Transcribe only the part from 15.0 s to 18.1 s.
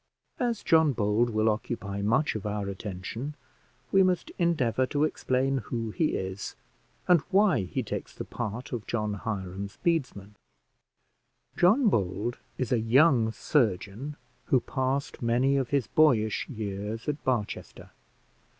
many of his boyish years at Barchester.